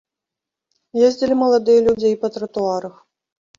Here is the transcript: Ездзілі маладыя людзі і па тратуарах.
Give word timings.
Ездзілі 1.09 1.37
маладыя 1.43 1.85
людзі 1.89 2.09
і 2.15 2.19
па 2.25 2.35
тратуарах. 2.39 2.95